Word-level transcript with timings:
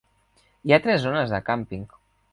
Hi 0.69 0.73
ha 0.73 0.79
tres 0.87 1.05
zones 1.05 1.37
de 1.37 1.41
càmping. 1.51 1.89